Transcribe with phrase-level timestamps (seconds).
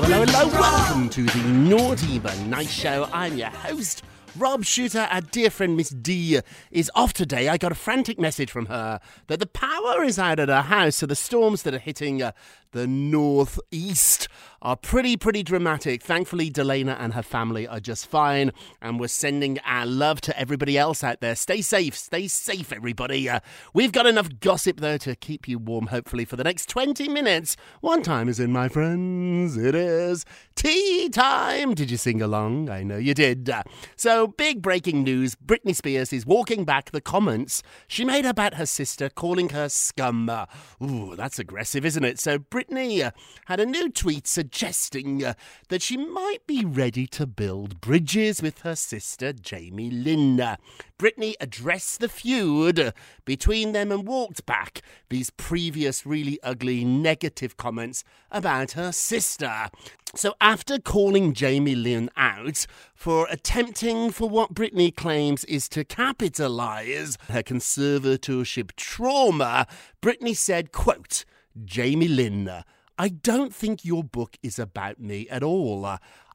[0.00, 0.60] hello, hello, hello.
[0.60, 3.08] Welcome to the Naughty but Nice Show.
[3.14, 4.02] I'm your host,
[4.36, 5.08] Rob Shuter.
[5.10, 6.38] Our dear friend Miss D
[6.70, 7.48] is off today.
[7.48, 10.96] I got a frantic message from her that the power is out at her house,
[10.96, 12.32] so the storms that are hitting uh,
[12.76, 14.28] the northeast
[14.60, 16.02] are pretty, pretty dramatic.
[16.02, 18.52] Thankfully, Delana and her family are just fine,
[18.82, 21.36] and we're sending our love to everybody else out there.
[21.36, 23.28] Stay safe, stay safe, everybody.
[23.28, 23.40] Uh,
[23.72, 27.56] we've got enough gossip, though, to keep you warm, hopefully, for the next 20 minutes.
[27.80, 29.56] One time is in, my friends.
[29.56, 30.24] It is
[30.56, 31.74] tea time.
[31.74, 32.68] Did you sing along?
[32.68, 33.48] I know you did.
[33.48, 33.62] Uh,
[33.94, 38.66] so, big breaking news Britney Spears is walking back the comments she made about her
[38.66, 40.28] sister, calling her scum.
[40.28, 40.46] Uh,
[40.82, 42.18] ooh, that's aggressive, isn't it?
[42.18, 43.10] So, Britney uh,
[43.46, 45.34] had a new tweet suggesting uh,
[45.68, 50.56] that she might be ready to build bridges with her sister Jamie Lynn.
[50.98, 52.92] Britney addressed the feud
[53.24, 59.68] between them and walked back these previous really ugly negative comments about her sister.
[60.14, 67.18] So, after calling Jamie Lynn out for attempting for what Britney claims is to capitalize
[67.28, 69.66] her conservatorship trauma,
[70.00, 71.24] Britney said, quote,
[71.64, 72.64] Jamie Lynn,
[72.98, 75.86] I don't think your book is about me at all.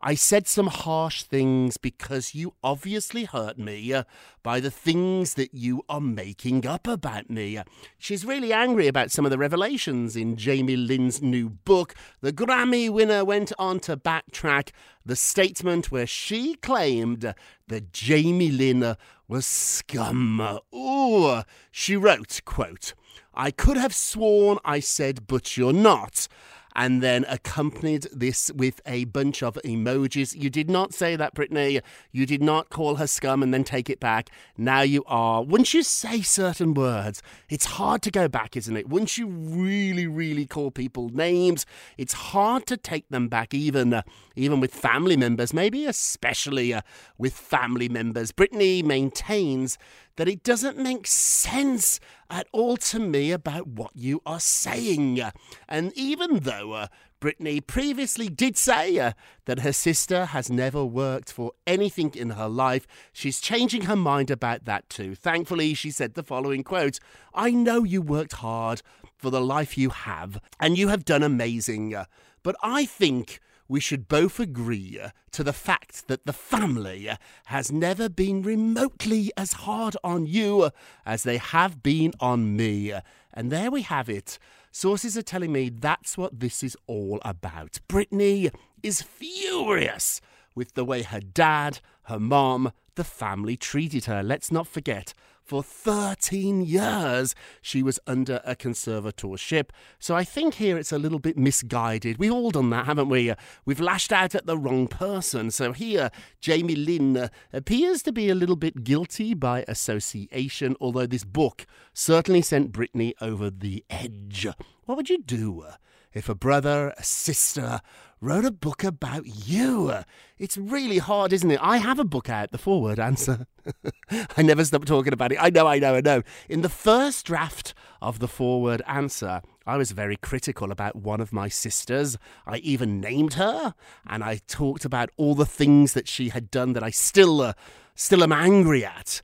[0.04, 3.94] I said some harsh things because you obviously hurt me
[4.42, 7.60] by the things that you are making up about me.
[8.00, 11.94] She's really angry about some of the revelations in Jamie Lynn's new book.
[12.22, 14.70] The Grammy winner went on to backtrack
[15.06, 17.34] the statement where she claimed
[17.68, 18.96] that Jamie Lynn
[19.28, 20.60] was scum.
[20.74, 21.42] Ooh,
[21.72, 22.94] she wrote, quote,
[23.34, 26.28] I could have sworn I said, but you're not
[26.76, 30.40] and then accompanied this with a bunch of emojis.
[30.40, 31.82] You did not say that, Britney.
[32.12, 34.30] You did not call her scum and then take it back.
[34.58, 35.44] Now you are.
[35.44, 38.88] Once you say certain words, it's hard to go back, isn't it?
[38.88, 41.66] Once you really, really call people names,
[41.98, 44.02] it's hard to take them back, even uh,
[44.36, 46.82] even with family members, maybe especially uh,
[47.18, 48.32] with family members.
[48.32, 49.78] Britney maintains
[50.16, 52.00] that it doesn't make sense
[52.30, 55.22] at all to me about what you are saying.
[55.68, 56.88] And even though uh,
[57.22, 59.14] Britney previously did say uh,
[59.46, 62.88] that her sister has never worked for anything in her life.
[63.14, 65.14] She's changing her mind about that too.
[65.14, 67.00] Thankfully, she said the following quote
[67.36, 68.82] I know you worked hard
[69.16, 71.96] for the life you have, and you have done amazing.
[72.42, 73.40] But I think
[73.72, 77.16] we should both agree uh, to the fact that the family uh,
[77.46, 80.70] has never been remotely as hard on you uh,
[81.06, 82.92] as they have been on me.
[83.34, 84.38] And there we have it.
[84.74, 87.80] Sources are telling me that's what this is all about.
[87.88, 90.20] Britney is furious
[90.54, 94.22] with the way her dad, her mom, the family treated her.
[94.22, 95.14] Let's not forget,
[95.52, 99.72] for 13 years she was under a conservatorship.
[100.00, 102.18] So I think here it's a little bit misguided.
[102.18, 103.34] We've all done that, haven't we?
[103.66, 105.52] We've lashed out at the wrong person.
[105.52, 106.10] So here,
[106.40, 111.66] Jamie Lynn uh, appears to be a little bit guilty by association, although this book
[111.94, 114.48] certainly sent Britney over the edge.
[114.86, 115.74] What would you do uh,
[116.14, 117.82] if a brother, a sister,
[118.22, 119.92] wrote a book about you.
[120.38, 121.60] It's really hard, isn't it?
[121.62, 123.48] I have a book out, The Forward Answer.
[124.38, 125.40] I never stop talking about it.
[125.42, 126.22] I know, I know, I know.
[126.48, 131.34] In the first draft of The Forward Answer, I was very critical about one of
[131.34, 132.18] my sisters.
[132.46, 133.74] I even named her,
[134.08, 137.54] and I talked about all the things that she had done that I still, uh,
[137.96, 139.24] still am angry at.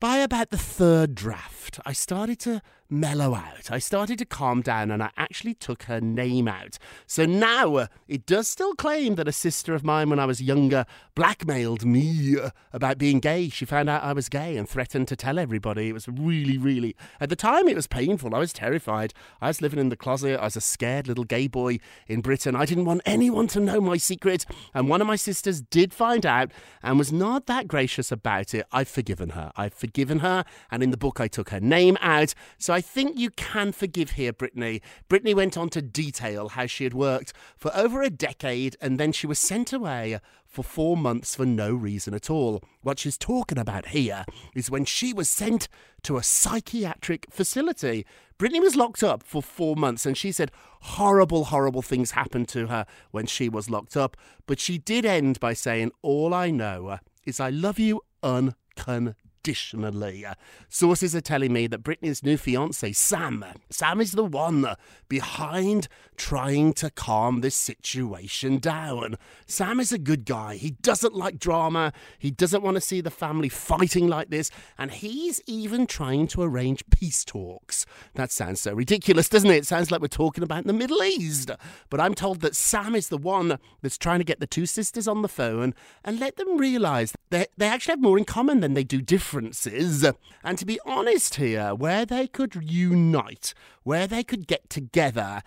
[0.00, 3.70] By about the third draft, I started to mellow out.
[3.70, 6.78] I started to calm down and I actually took her name out.
[7.06, 10.42] So now uh, it does still claim that a sister of mine, when I was
[10.42, 10.84] younger,
[11.14, 13.48] blackmailed me uh, about being gay.
[13.48, 15.88] She found out I was gay and threatened to tell everybody.
[15.88, 18.34] It was really, really, at the time, it was painful.
[18.34, 19.14] I was terrified.
[19.40, 20.38] I was living in the closet.
[20.38, 22.54] I was a scared little gay boy in Britain.
[22.54, 24.44] I didn't want anyone to know my secret.
[24.74, 26.50] And one of my sisters did find out
[26.82, 28.66] and was not that gracious about it.
[28.72, 29.52] I've forgiven her.
[29.56, 30.44] I've forgiven her.
[30.70, 32.34] And in the book, I took her name out.
[32.58, 34.80] So I think you can forgive here, Britney.
[35.08, 39.12] Britney went on to detail how she had worked for over a decade and then
[39.12, 42.60] she was sent away for four months for no reason at all.
[42.82, 44.24] What she's talking about here
[44.56, 45.68] is when she was sent
[46.02, 48.06] to a psychiatric facility.
[48.40, 50.50] Britney was locked up for four months and she said
[50.80, 54.16] horrible, horrible things happened to her when she was locked up.
[54.46, 60.24] But she did end by saying, All I know is I love you unconditionally unconditionally.
[60.68, 64.74] Sources are telling me that Britney's new fiance, Sam, Sam is the one
[65.08, 69.16] behind trying to calm this situation down.
[69.46, 70.56] Sam is a good guy.
[70.56, 71.92] He doesn't like drama.
[72.18, 76.42] He doesn't want to see the family fighting like this, and he's even trying to
[76.42, 77.84] arrange peace talks.
[78.14, 79.56] That sounds so ridiculous, doesn't it?
[79.56, 81.50] It sounds like we're talking about the Middle East.
[81.90, 85.06] But I'm told that Sam is the one that's trying to get the two sisters
[85.06, 85.74] on the phone
[86.04, 89.02] and let them realize that they actually have more in common than they do
[89.34, 90.04] differences.
[90.44, 93.52] And to be honest here, where they could unite,
[93.82, 95.42] where they could get together,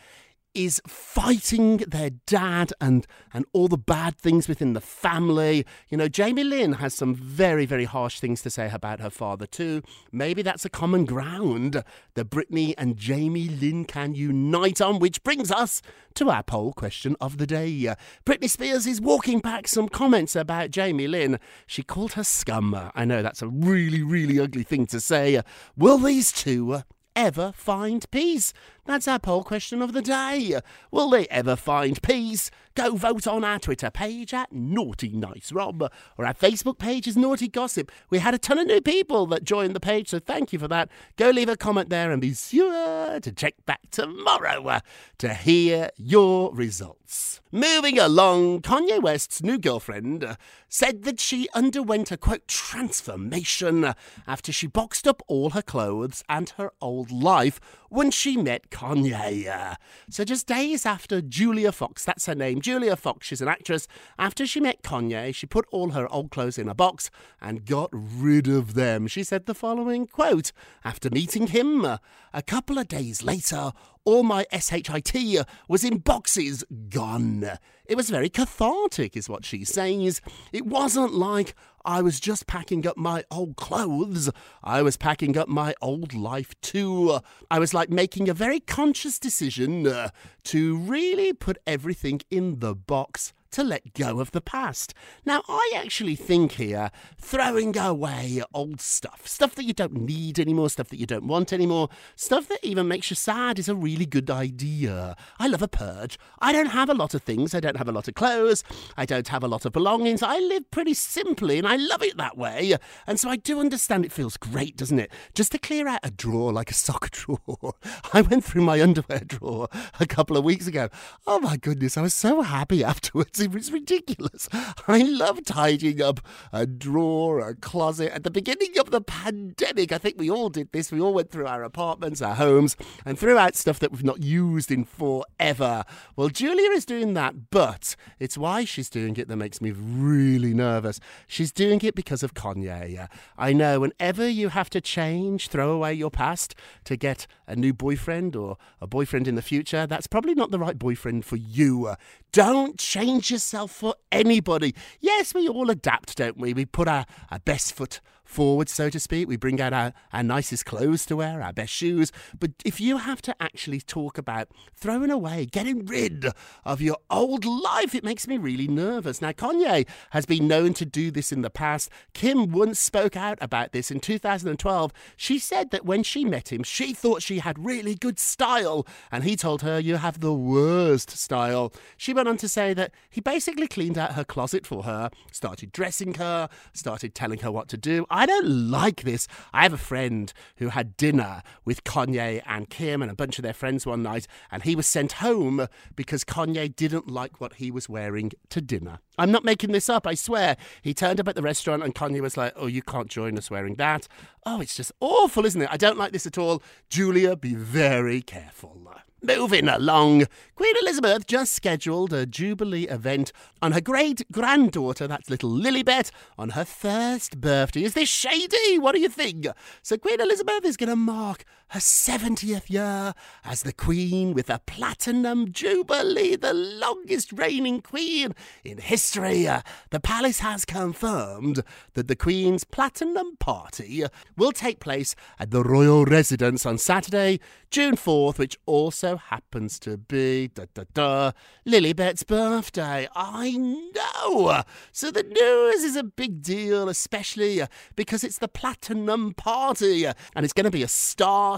[0.57, 5.63] is fighting their dad and and all the bad things within the family.
[5.87, 9.45] You know, Jamie Lynn has some very very harsh things to say about her father
[9.45, 9.83] too.
[10.11, 11.83] Maybe that's a common ground
[12.15, 15.83] that Britney and Jamie Lynn can unite on, which brings us
[16.15, 17.93] to our poll question of the day.
[18.25, 21.39] Britney Spears is walking back some comments about Jamie Lynn.
[21.67, 22.75] She called her scum.
[22.95, 25.39] I know that's a really really ugly thing to say.
[25.77, 26.81] Will these two
[27.17, 28.53] ever find peace?
[28.87, 30.61] That's our poll question of the day.
[30.91, 32.49] Will they ever find peace?
[32.73, 37.17] Go vote on our Twitter page at Naughty Nice Rob, or our Facebook page is
[37.17, 37.91] Naughty Gossip.
[38.09, 40.69] We had a ton of new people that joined the page, so thank you for
[40.69, 40.89] that.
[41.17, 44.79] Go leave a comment there and be sure to check back tomorrow uh,
[45.17, 47.41] to hear your results.
[47.51, 50.35] Moving along, Kanye West's new girlfriend uh,
[50.69, 53.93] said that she underwent a quote transformation
[54.27, 59.75] after she boxed up all her clothes and her old life when she met Kanye.
[60.09, 63.87] So, just days after Julia Fox, that's her name, Julia Fox, she's an actress,
[64.17, 67.09] after she met Kanye, she put all her old clothes in a box
[67.41, 69.07] and got rid of them.
[69.07, 70.51] She said the following quote
[70.83, 73.71] After meeting him, a couple of days later,
[74.05, 77.45] all my SHIT was in boxes gone.
[77.85, 80.21] It was very cathartic, is what she says.
[80.53, 81.55] It wasn't like
[81.87, 84.29] I was just packing up my old clothes.
[84.61, 87.21] I was packing up my old life too.
[87.49, 90.09] I was like making a very conscious decision uh,
[90.43, 94.93] to really put everything in the box to let go of the past.
[95.25, 100.69] Now, I actually think here throwing away old stuff, stuff that you don't need anymore,
[100.69, 104.05] stuff that you don't want anymore, stuff that even makes you sad is a really
[104.05, 105.15] good idea.
[105.39, 106.19] I love a purge.
[106.37, 107.55] I don't have a lot of things.
[107.55, 108.63] I don't have a lot of clothes.
[108.95, 110.21] I don't have a lot of belongings.
[110.21, 112.75] I live pretty simply and I love it that way.
[113.07, 115.11] And so I do understand it feels great, doesn't it?
[115.33, 117.73] Just to clear out a drawer like a sock drawer.
[118.13, 119.67] I went through my underwear drawer
[119.99, 120.89] a couple of weeks ago.
[121.25, 123.46] Oh my goodness, I was so happy afterwards.
[123.47, 124.49] It was ridiculous.
[124.89, 126.19] I love tidying up
[126.51, 128.11] a drawer, a closet.
[128.13, 130.91] At the beginning of the pandemic, I think we all did this.
[130.91, 134.21] We all went through our apartments, our homes, and threw out stuff that we've not
[134.21, 135.85] used in forever.
[136.17, 140.53] Well, Julia is doing that, but it's why she's doing it that makes me really
[140.53, 140.99] nervous.
[141.25, 143.07] She's doing it because of Kanye.
[143.37, 146.53] I know whenever you have to change, throw away your past
[146.83, 150.59] to get a new boyfriend or a boyfriend in the future, that's probably not the
[150.59, 151.95] right boyfriend for you.
[152.33, 154.73] Don't change yourself for anybody.
[154.99, 156.53] Yes, we all adapt, don't we?
[156.53, 159.27] We put our, our best foot forward, so to speak.
[159.27, 162.11] We bring out our, our nicest clothes to wear, our best shoes.
[162.37, 166.27] But if you have to actually talk about throwing away, getting rid
[166.65, 169.21] of your old life, it makes me really nervous.
[169.21, 171.89] Now, Kanye has been known to do this in the past.
[172.13, 174.93] Kim once spoke out about this in 2012.
[175.15, 179.23] She said that when she met him, she thought she had really good style, and
[179.23, 181.73] he told her, You have the worst style.
[181.95, 185.71] She went on to say that he basically cleaned out her closet for her, started
[185.71, 188.05] dressing her, started telling her what to do.
[188.11, 189.27] I don't like this.
[189.51, 193.41] I have a friend who had dinner with Kanye and Kim and a bunch of
[193.41, 197.71] their friends one night, and he was sent home because Kanye didn't like what he
[197.71, 198.99] was wearing to dinner.
[199.17, 200.55] I'm not making this up, I swear.
[200.83, 203.49] He turned up at the restaurant and Kanye was like, Oh, you can't join us
[203.49, 204.07] wearing that.
[204.45, 205.69] Oh, it's just awful, isn't it?
[205.71, 206.61] I don't like this at all.
[206.87, 208.77] Julia, be very careful.
[209.23, 213.31] Moving along, Queen Elizabeth just scheduled a Jubilee event
[213.63, 217.83] on her great granddaughter, that's little Lilibet, on her first birthday.
[217.83, 218.77] Is this shady?
[218.77, 219.47] What do you think?
[219.81, 224.59] So, Queen Elizabeth is going to mark her 70th year as the Queen with a
[224.65, 228.33] Platinum Jubilee, the longest reigning Queen
[228.63, 229.47] in history.
[229.47, 234.05] Uh, the palace has confirmed that the Queen's Platinum Party
[234.37, 239.97] will take place at the royal residence on Saturday, June 4th, which also happens to
[239.97, 241.31] be da da da
[241.65, 243.09] Lilibet's birthday.
[243.13, 244.63] I know.
[244.93, 247.61] So the news is a big deal, especially
[247.95, 250.87] because it's the Platinum Party, and it's going to be a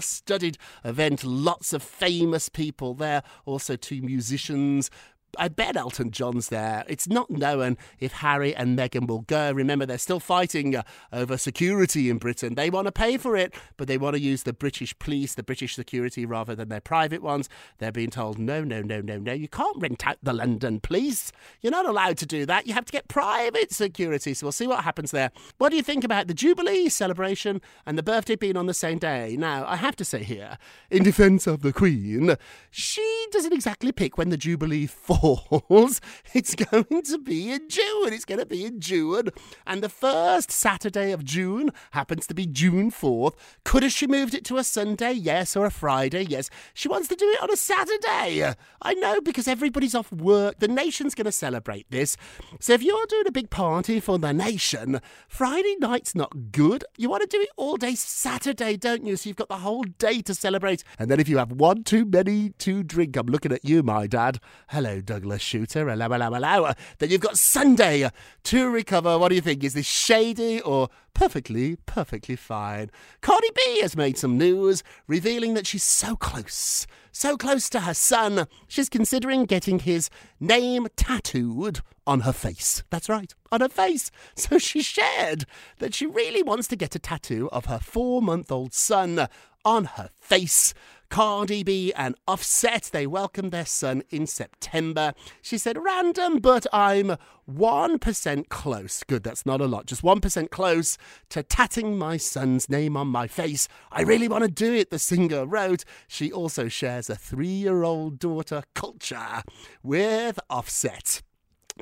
[0.00, 1.24] star-studded event.
[1.24, 4.90] Lots of famous people there, also two musicians
[5.38, 6.84] I bet Elton John's there.
[6.88, 9.52] It's not known if Harry and Meghan will go.
[9.52, 10.82] Remember, they're still fighting uh,
[11.12, 12.54] over security in Britain.
[12.54, 15.42] They want to pay for it, but they want to use the British police, the
[15.42, 17.48] British security, rather than their private ones.
[17.78, 21.32] They're being told, no, no, no, no, no, you can't rent out the London police.
[21.60, 22.66] You're not allowed to do that.
[22.66, 24.34] You have to get private security.
[24.34, 25.30] So we'll see what happens there.
[25.58, 28.98] What do you think about the Jubilee celebration and the birthday being on the same
[28.98, 29.36] day?
[29.38, 30.58] Now, I have to say here,
[30.90, 32.36] in defence of the Queen,
[32.70, 35.19] she doesn't exactly pick when the Jubilee falls.
[36.32, 38.12] It's going to be in June.
[38.12, 39.30] It's going to be in June.
[39.66, 43.34] And the first Saturday of June happens to be June 4th.
[43.64, 45.12] Could have she moved it to a Sunday?
[45.12, 45.56] Yes.
[45.56, 46.22] Or a Friday?
[46.22, 46.48] Yes.
[46.72, 48.54] She wants to do it on a Saturday.
[48.80, 50.60] I know because everybody's off work.
[50.60, 52.16] The nation's going to celebrate this.
[52.60, 56.84] So if you're doing a big party for the nation, Friday night's not good.
[56.96, 59.16] You want to do it all day Saturday, don't you?
[59.16, 60.84] So you've got the whole day to celebrate.
[60.98, 64.06] And then if you have one too many to drink, I'm looking at you, my
[64.06, 64.38] dad.
[64.68, 65.88] Hello, Douglas Shuter.
[65.88, 66.72] Hello, hello, hello.
[66.98, 68.08] Then you've got Sunday
[68.44, 69.18] to recover.
[69.18, 69.64] What do you think?
[69.64, 72.92] Is this shady or perfectly, perfectly fine?
[73.20, 77.92] Cardi B has made some news revealing that she's so close, so close to her
[77.92, 78.46] son.
[78.68, 82.84] She's considering getting his name tattooed on her face.
[82.90, 84.12] That's right, on her face.
[84.36, 85.44] So she shared
[85.80, 89.26] that she really wants to get a tattoo of her four month old son
[89.64, 90.72] on her face.
[91.10, 95.12] Cardi B and Offset, they welcomed their son in September.
[95.42, 97.16] She said, random, but I'm
[97.50, 99.02] 1% close.
[99.02, 99.86] Good, that's not a lot.
[99.86, 100.96] Just 1% close
[101.30, 103.66] to tatting my son's name on my face.
[103.90, 105.84] I really want to do it, the singer wrote.
[106.06, 109.42] She also shares a three year old daughter Kulture
[109.82, 111.22] with Offset.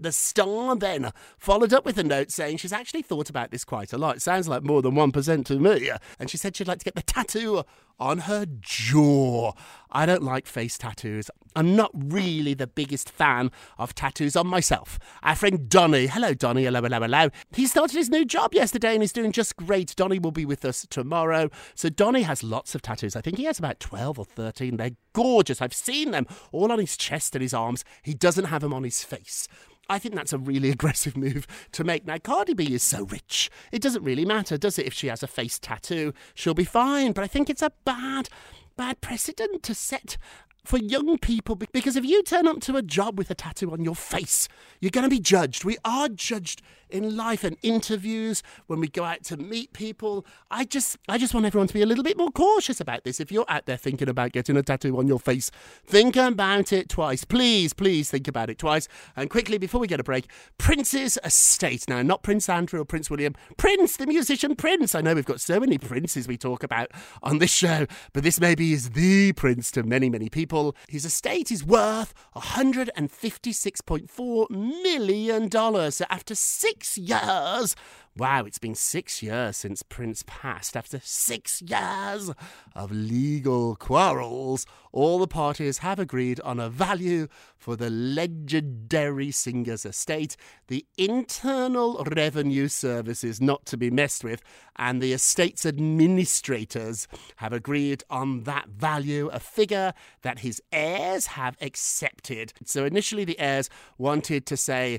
[0.01, 3.93] The star then followed up with a note saying she's actually thought about this quite
[3.93, 4.17] a lot.
[4.17, 5.91] It sounds like more than 1% to me.
[6.19, 7.65] And she said she'd like to get the tattoo
[7.99, 9.53] on her jaw.
[9.91, 11.31] I don't like face tattoos.
[11.57, 14.99] I'm not really the biggest fan of tattoos on myself.
[15.23, 17.31] Our friend Donny, hello Donny, hello, hello, hello.
[17.53, 19.97] He started his new job yesterday and he's doing just great.
[19.97, 21.51] Donny will be with us tomorrow.
[21.75, 23.17] So Donny has lots of tattoos.
[23.17, 24.77] I think he has about 12 or 13.
[24.77, 25.61] They're gorgeous.
[25.63, 27.85] I've seen them all on his chest and his arms.
[28.03, 29.49] He doesn't have them on his face.
[29.91, 32.07] I think that's a really aggressive move to make.
[32.07, 33.51] Now, Cardi B is so rich.
[33.73, 34.87] It doesn't really matter, does it?
[34.87, 37.13] If she has a face tattoo, she'll be fine.
[37.13, 38.29] But I think it's a bad,
[38.77, 40.19] bad precedent to set
[40.63, 43.83] for young people because if you turn up to a job with a tattoo on
[43.83, 44.47] your face,
[44.79, 45.65] you're going to be judged.
[45.65, 50.27] We are judged in life and interviews when we go out to meet people.
[50.51, 53.21] I just I just want everyone to be a little bit more cautious about this.
[53.21, 55.51] If you're out there thinking about getting a tattoo on your face,
[55.87, 57.25] think about it twice.
[57.25, 58.89] Please, please think about it twice.
[59.17, 60.29] And quickly before we get a break,
[60.59, 61.89] Prince's estate.
[61.89, 64.95] Now, not Prince Andrew or Prince William, Prince, the musician Prince.
[64.95, 66.91] I know we've got so many princes we talk about
[67.23, 70.77] on this show, but this maybe is the prince to many, many people.
[70.89, 75.51] His estate is worth $156.4 million.
[75.91, 77.75] So after six years,
[78.19, 80.77] Wow, it's been six years since Prince passed.
[80.77, 82.33] After six years
[82.75, 89.87] of legal quarrels, all the parties have agreed on a value for the legendary singer's
[89.87, 90.37] estate.
[90.67, 94.43] The Internal Revenue Service is not to be messed with,
[94.75, 97.07] and the estate's administrators
[97.37, 102.53] have agreed on that value, a figure that his heirs have accepted.
[102.65, 104.99] So initially, the heirs wanted to say,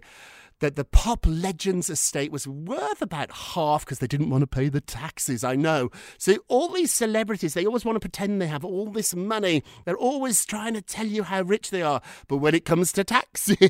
[0.60, 4.70] that the pop legends estate was worth about half because they didn't want to pay
[4.70, 5.44] the taxes.
[5.44, 5.90] I know.
[6.18, 9.64] So all these celebrities, they always want to pretend they have all this money.
[9.86, 12.02] They're always trying to tell you how rich they are.
[12.28, 13.70] But when it comes to taxes,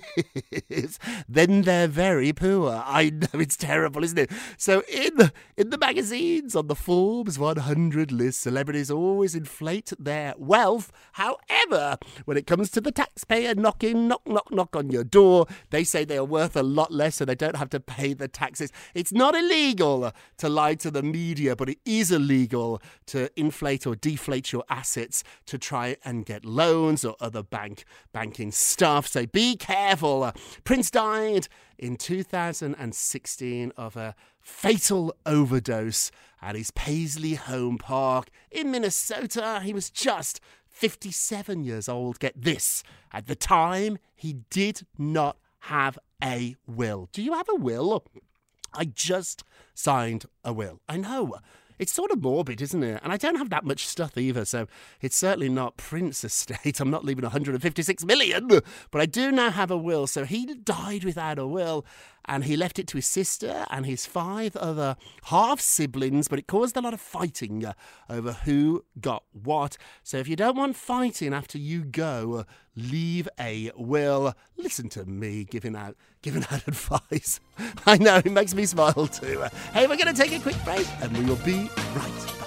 [1.29, 2.84] then they're very poor.
[2.86, 4.31] I know it's terrible, isn't it?
[4.58, 10.34] So in the, in the magazines on the Forbes 100 list, celebrities always inflate their
[10.38, 10.91] wealth.
[11.13, 15.84] However, when it comes to the taxpayer knocking, knock, knock, knock on your door, they
[15.84, 18.72] say they are worth a lot less so they don't have to pay the taxes.
[18.94, 23.96] It's not illegal to lie to the media, but it is illegal to inflate or
[23.96, 27.84] deflate your assets to try and get loans or other bank
[28.14, 29.08] banking stuff.
[29.08, 30.32] So be careful.
[30.64, 39.62] Prince died in 2016 of a fatal overdose at his Paisley Home Park in Minnesota.
[39.64, 42.20] He was just 57 years old.
[42.20, 42.84] Get this.
[43.12, 47.10] At the time, he did not have a will.
[47.12, 48.06] Do you have a will?
[48.74, 50.82] I just signed a will.
[50.88, 51.40] I know.
[51.80, 53.00] It's sort of morbid, isn't it?
[53.02, 54.68] And I don't have that much stuff either, so
[55.02, 56.80] it's certainly not Prince estate.
[56.82, 58.50] I'm not leaving 156 million,
[58.92, 60.06] but I do now have a will.
[60.06, 61.86] So he died without a will,
[62.26, 66.48] and he left it to his sister and his five other half siblings, but it
[66.48, 67.74] caused a lot of fighting uh,
[68.10, 69.78] over who got what.
[70.04, 72.44] So if you don't want fighting after you go, uh,
[72.80, 74.34] leave a will.
[74.58, 77.40] Listen to me giving out giving out advice.
[77.86, 79.44] I know it makes me smile too.
[79.74, 82.40] Hey, we're going to take a quick break and we will be right back.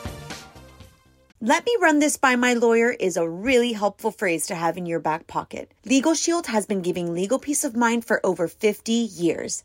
[1.45, 4.87] Let me run this by my lawyer is a really helpful phrase to have in
[4.87, 5.73] your back pocket.
[5.85, 9.65] Legal Shield has been giving legal peace of mind for over 50 years.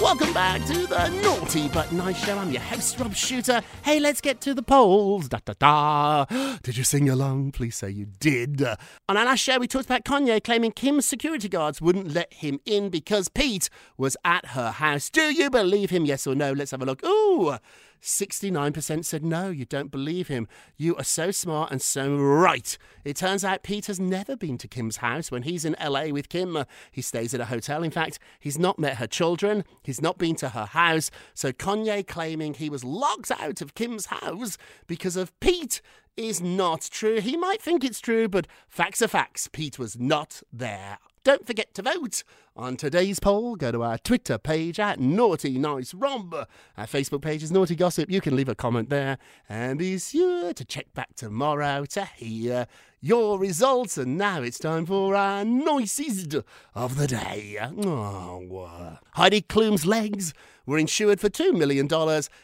[0.00, 2.36] Welcome back to the Naughty But Nice Show.
[2.36, 3.62] I'm your host, Rob Shuter.
[3.84, 5.28] Hey, let's get to the polls.
[5.28, 6.56] Da da da.
[6.62, 7.52] Did you sing along?
[7.52, 8.62] Please say you did.
[9.08, 12.60] On our last show, we talked about Kanye claiming Kim's security guards wouldn't let him
[12.66, 15.08] in because Pete was at her house.
[15.10, 16.04] Do you believe him?
[16.04, 16.52] Yes or no?
[16.52, 17.04] Let's have a look.
[17.04, 17.56] Ooh.
[18.04, 20.46] 69% said no, you don't believe him.
[20.76, 22.76] You are so smart and so right.
[23.02, 25.30] It turns out Pete has never been to Kim's house.
[25.30, 27.82] When he's in LA with Kim, uh, he stays at a hotel.
[27.82, 31.10] In fact, he's not met her children, he's not been to her house.
[31.32, 35.80] So Kanye claiming he was locked out of Kim's house because of Pete
[36.16, 37.20] is not true.
[37.20, 39.48] He might think it's true, but facts are facts.
[39.48, 40.98] Pete was not there.
[41.24, 42.22] Don't forget to vote
[42.54, 43.56] on today's poll.
[43.56, 46.34] Go to our Twitter page at Naughty Nice Rob.
[46.76, 48.10] Our Facebook page is Naughty Gossip.
[48.10, 49.16] You can leave a comment there.
[49.48, 52.66] And be sure to check back tomorrow to hear
[53.00, 53.96] your results.
[53.96, 56.36] And now it's time for our nicest
[56.74, 57.58] of the day.
[57.60, 60.34] Oh, uh, Heidi Klum's legs
[60.66, 61.86] were insured for $2 million.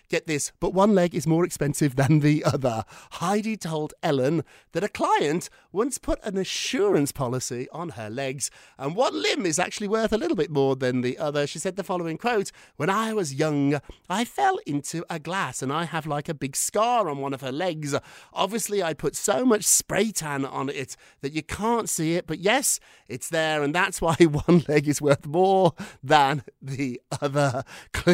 [0.09, 2.85] Get this, but one leg is more expensive than the other.
[3.13, 8.95] Heidi told Ellen that a client once put an assurance policy on her legs, and
[8.97, 11.47] one limb is actually worth a little bit more than the other.
[11.47, 15.73] She said the following quote When I was young, I fell into a glass and
[15.73, 17.95] I have like a big scar on one of her legs.
[18.33, 22.39] Obviously, I put so much spray tan on it that you can't see it, but
[22.39, 24.15] yes, it's there, and that's why
[24.47, 27.65] one leg is worth more than the other.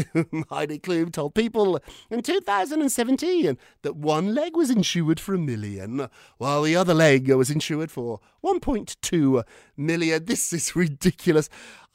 [0.05, 6.09] Klum, Heidi Klum told People in 2017 that one leg was insured for a million,
[6.39, 9.43] while the other leg was insured for 1.2
[9.77, 10.25] million.
[10.25, 11.49] This is ridiculous.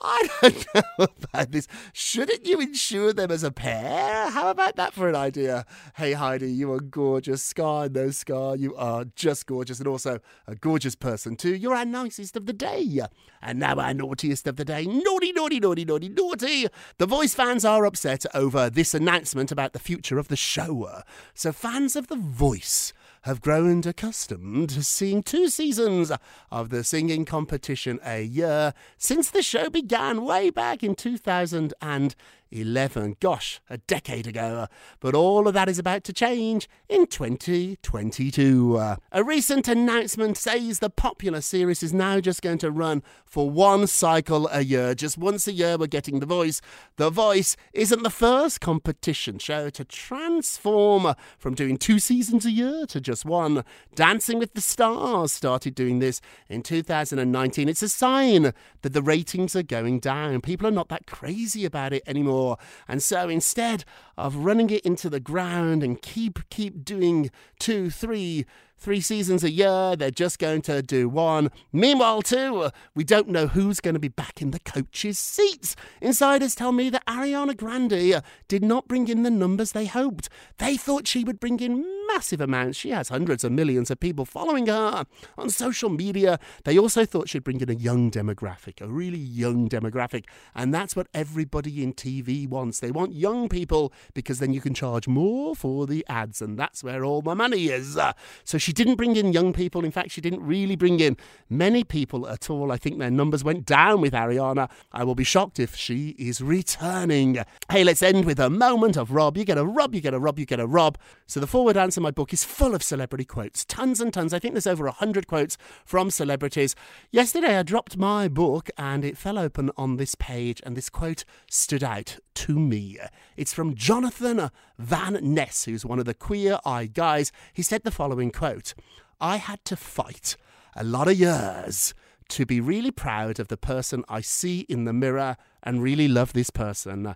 [0.03, 1.67] I don't know about this.
[1.93, 4.29] Shouldn't you insure them as a pair?
[4.31, 5.65] How about that for an idea?
[5.95, 7.43] Hey, Heidi, you are gorgeous.
[7.43, 8.55] Scar, no scar.
[8.55, 11.53] You are just gorgeous and also a gorgeous person, too.
[11.55, 13.01] You're our nicest of the day.
[13.41, 14.85] And now our naughtiest of the day.
[14.85, 16.67] Naughty, naughty, naughty, naughty, naughty.
[16.97, 21.01] The Voice fans are upset over this announcement about the future of the show.
[21.33, 26.11] So, fans of The Voice have grown accustomed to seeing two seasons
[26.49, 32.15] of the singing competition a year since the show began way back in 2000 and
[32.51, 33.15] 11.
[33.19, 34.67] Gosh, a decade ago.
[34.99, 38.77] But all of that is about to change in 2022.
[38.77, 43.49] Uh, a recent announcement says the popular series is now just going to run for
[43.49, 44.93] one cycle a year.
[44.93, 46.61] Just once a year, we're getting The Voice.
[46.97, 52.85] The Voice isn't the first competition show to transform from doing two seasons a year
[52.87, 53.63] to just one.
[53.95, 57.69] Dancing with the Stars started doing this in 2019.
[57.69, 60.41] It's a sign that the ratings are going down.
[60.41, 62.40] People are not that crazy about it anymore
[62.87, 63.83] And so instead
[64.17, 68.45] of running it into the ground and keep keep doing two, three,
[68.81, 69.95] three seasons a year.
[69.95, 71.51] They're just going to do one.
[71.71, 75.75] Meanwhile, too, we don't know who's going to be back in the coach's seats.
[76.01, 80.29] Insiders tell me that Ariana Grande did not bring in the numbers they hoped.
[80.57, 82.77] They thought she would bring in massive amounts.
[82.77, 85.05] She has hundreds of millions of people following her
[85.37, 86.39] on social media.
[86.63, 90.25] They also thought she'd bring in a young demographic, a really young demographic.
[90.55, 92.79] And that's what everybody in TV wants.
[92.79, 96.41] They want young people because then you can charge more for the ads.
[96.41, 97.97] And that's where all my money is.
[98.43, 99.85] So she didn't bring in young people.
[99.85, 101.17] In fact, she didn't really bring in
[101.49, 102.71] many people at all.
[102.71, 104.69] I think their numbers went down with Ariana.
[104.91, 107.37] I will be shocked if she is returning.
[107.69, 109.37] Hey, let's end with a moment of Rob.
[109.37, 110.97] You get a Rob, you get a Rob, you get a Rob.
[111.27, 113.63] So the forward answer my book is full of celebrity quotes.
[113.65, 114.33] Tons and tons.
[114.33, 116.75] I think there's over 100 quotes from celebrities.
[117.11, 121.23] Yesterday I dropped my book and it fell open on this page and this quote
[121.49, 122.97] stood out to me.
[123.37, 127.31] It's from Jonathan Van Ness, who's one of the queer eye guys.
[127.53, 128.73] He said the following quote
[129.19, 130.35] I had to fight
[130.75, 131.93] a lot of years
[132.29, 136.33] to be really proud of the person I see in the mirror and really love
[136.33, 137.15] this person.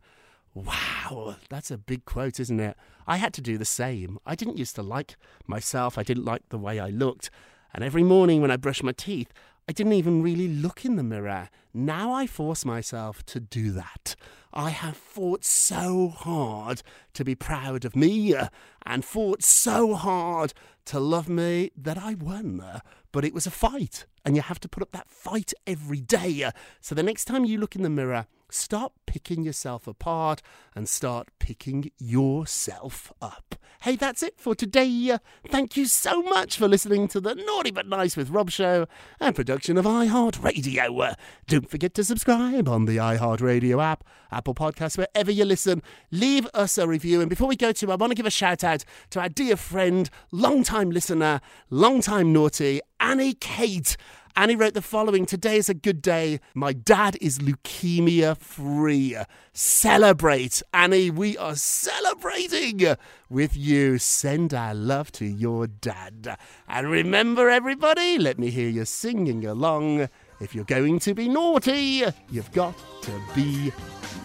[0.55, 2.77] Wow, that's a big quote, isn't it?
[3.05, 4.17] I had to do the same.
[4.25, 7.29] I didn't used to like myself, I didn't like the way I looked.
[7.73, 9.33] And every morning when I brushed my teeth,
[9.67, 11.49] I didn't even really look in the mirror.
[11.73, 14.15] Now I force myself to do that.
[14.53, 16.81] I have fought so hard
[17.15, 18.47] to be proud of me uh,
[18.85, 20.53] and fought so hard
[20.85, 22.61] to love me that I won.
[22.61, 22.79] Uh,
[23.11, 26.43] but it was a fight, and you have to put up that fight every day.
[26.43, 26.51] Uh.
[26.79, 30.41] So the next time you look in the mirror, Stop picking yourself apart
[30.73, 33.55] and start picking yourself up.
[33.81, 35.11] Hey, that's it for today.
[35.11, 35.17] Uh,
[35.49, 38.87] thank you so much for listening to the Naughty But Nice with Rob show
[39.19, 41.11] and production of iHeartRadio.
[41.11, 41.15] Uh,
[41.47, 45.83] don't forget to subscribe on the iHeartRadio app, Apple Podcasts, wherever you listen.
[46.09, 47.19] Leave us a review.
[47.19, 49.57] And before we go to, I want to give a shout out to our dear
[49.57, 53.97] friend, long-time listener, long-time naughty, Annie Kate.
[54.37, 56.41] Annie wrote the following Today is a good day.
[56.53, 59.15] My dad is leukemia free.
[59.53, 60.61] Celebrate.
[60.73, 62.97] Annie, we are celebrating
[63.29, 63.97] with you.
[63.97, 66.37] Send our love to your dad.
[66.67, 70.09] And remember, everybody, let me hear you singing along.
[70.41, 73.71] If you're going to be naughty, you've got to be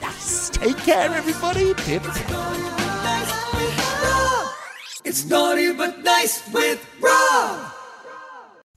[0.01, 0.51] nice.
[0.51, 1.73] Take care, everybody.
[5.05, 7.80] It's naughty but nice with Rob.